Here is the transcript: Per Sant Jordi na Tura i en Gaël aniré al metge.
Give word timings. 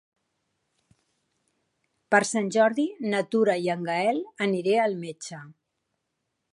Per 2.15 2.21
Sant 2.29 2.51
Jordi 2.57 2.87
na 3.13 3.23
Tura 3.35 3.59
i 3.67 3.71
en 3.77 3.87
Gaël 3.91 4.21
aniré 4.49 4.77
al 4.89 5.01
metge. 5.07 5.45